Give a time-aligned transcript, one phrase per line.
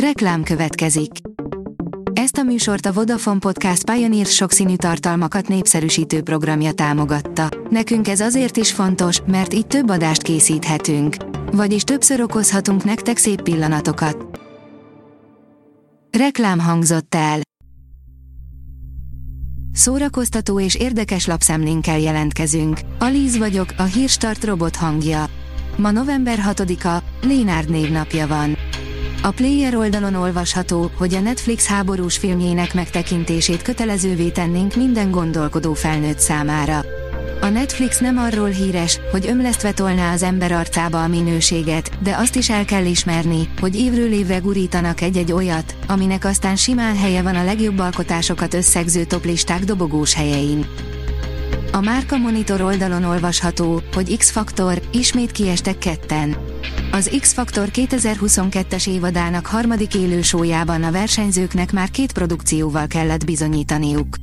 [0.00, 1.10] Reklám következik.
[2.12, 7.48] Ezt a műsort a Vodafone Podcast Pioneer sokszínű tartalmakat népszerűsítő programja támogatta.
[7.70, 11.16] Nekünk ez azért is fontos, mert így több adást készíthetünk.
[11.52, 14.40] Vagyis többször okozhatunk nektek szép pillanatokat.
[16.18, 17.40] Reklám hangzott el.
[19.72, 22.80] Szórakoztató és érdekes lapszemlénkkel jelentkezünk.
[22.98, 25.24] Alíz vagyok, a hírstart robot hangja.
[25.76, 28.56] Ma november 6-a, Lénárd névnapja van.
[29.22, 36.18] A Player oldalon olvasható, hogy a Netflix háborús filmjének megtekintését kötelezővé tennénk minden gondolkodó felnőtt
[36.18, 36.84] számára.
[37.40, 42.36] A Netflix nem arról híres, hogy ömlesztve tolná az ember arcába a minőséget, de azt
[42.36, 47.34] is el kell ismerni, hogy évről évre gurítanak egy-egy olyat, aminek aztán simán helye van
[47.34, 50.66] a legjobb alkotásokat összegző toplisták dobogós helyein.
[51.72, 56.36] A Márka Monitor oldalon olvasható, hogy X-Faktor, ismét kiestek ketten.
[56.92, 64.16] Az X-Faktor 2022-es évadának harmadik élősójában a versenyzőknek már két produkcióval kellett bizonyítaniuk.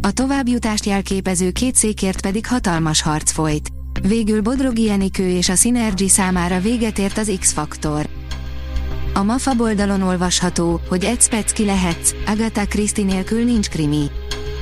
[0.00, 3.68] A továbbjutást jelképező két székért pedig hatalmas harc folyt.
[4.02, 8.08] Végül Bodrogi Enikő és a Synergy számára véget ért az X-Faktor.
[9.14, 14.10] A MAFA oldalon olvasható, egy egy specki lehetsz, Agatha Christie nélkül nincs krimi.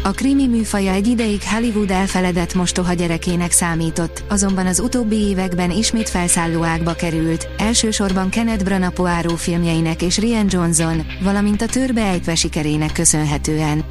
[0.05, 6.09] A krimi műfaja egy ideig Hollywood elfeledett mostoha gyerekének számított, azonban az utóbbi években ismét
[6.09, 12.35] felszálló ágba került, elsősorban Kenneth Branagh Poirot filmjeinek és Rian Johnson, valamint a törbe ejtve
[12.35, 13.85] sikerének köszönhetően.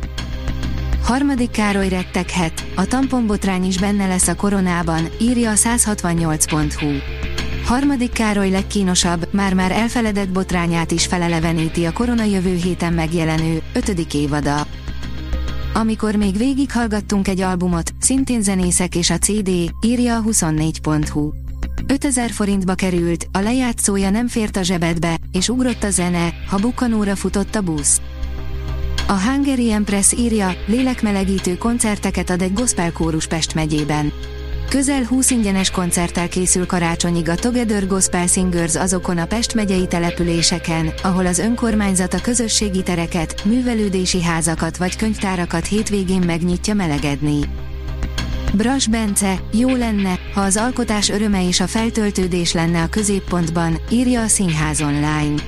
[1.03, 6.87] Harmadik Károly retteghet, a tamponbotrány is benne lesz a koronában, írja a 168.hu.
[7.65, 14.67] Harmadik Károly legkínosabb, már-már elfeledett botrányát is feleleveníti a korona jövő héten megjelenő, ötödik évada.
[15.73, 19.49] Amikor még végighallgattunk egy albumot, szintén zenészek és a CD,
[19.81, 21.31] írja a 24.hu.
[21.87, 27.15] 5000 forintba került, a lejátszója nem fért a zsebedbe, és ugrott a zene, ha bukkanóra
[27.15, 28.01] futott a busz.
[29.07, 34.11] A Hungary Empress írja, lélekmelegítő koncerteket ad egy gospel kórus Pest megyében.
[34.71, 40.93] Közel 20 ingyenes koncerttel készül karácsonyig a Together Gospel Singers azokon a Pest megyei településeken,
[41.03, 47.39] ahol az önkormányzat a közösségi tereket, művelődési házakat vagy könyvtárakat hétvégén megnyitja melegedni.
[48.53, 54.21] Bras Bence, jó lenne, ha az alkotás öröme és a feltöltődés lenne a középpontban, írja
[54.21, 55.41] a Színház online.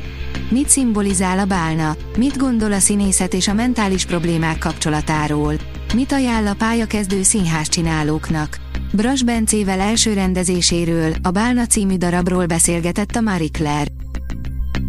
[0.49, 1.95] Mit szimbolizál a bálna?
[2.17, 5.53] Mit gondol a színészet és a mentális problémák kapcsolatáról?
[5.93, 8.62] Mit ajánl a pályakezdő színház csinálóknak?
[8.95, 13.91] Bras Bencével első rendezéséről, a Bálna című darabról beszélgetett a Marie Claire.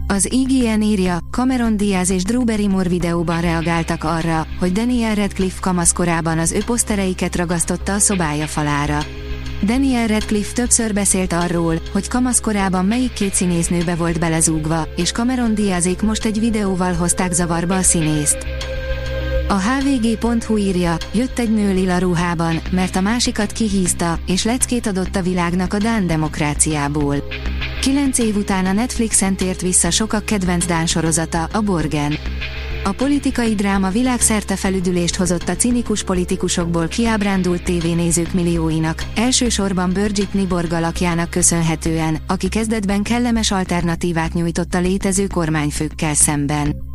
[0.07, 6.39] Az IGN írja, Cameron Diaz és Drew Barrymore videóban reagáltak arra, hogy Daniel Radcliffe kamaszkorában
[6.39, 8.99] az ő posztereiket ragasztotta a szobája falára.
[9.63, 16.03] Daniel Radcliffe többször beszélt arról, hogy kamaszkorában melyik két színésznőbe volt belezúgva, és Cameron Diazék
[16.03, 18.47] most egy videóval hozták zavarba a színészt.
[19.49, 25.17] A hvg.hu írja, jött egy nő lila ruhában, mert a másikat kihízta, és leckét adott
[25.17, 27.17] a világnak a Dán demokráciából.
[27.81, 32.15] Kilenc év után a Netflixen tért vissza sokak kedvenc Dán sorozata, a Borgen.
[32.85, 40.73] A politikai dráma világszerte felüdülést hozott a cinikus politikusokból kiábrándult tévénézők millióinak, elsősorban Birgit Niborg
[40.73, 46.94] alakjának köszönhetően, aki kezdetben kellemes alternatívát nyújtott a létező kormányfőkkel szemben.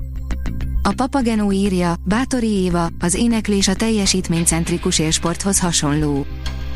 [0.84, 6.26] A Papagenó írja, Bátori Éva, az éneklés a teljesítménycentrikus élsporthoz hasonló.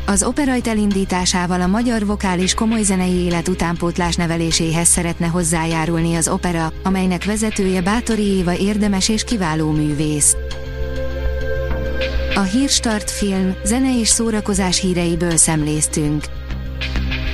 [0.06, 6.72] Az operajt elindításával a magyar vokális komoly zenei élet utánpótlás neveléséhez szeretne hozzájárulni az opera,
[6.82, 10.36] amelynek vezetője Bátori Éva érdemes és kiváló művész.
[12.34, 16.24] A Hírstart film, zene és szórakozás híreiből szemléztünk.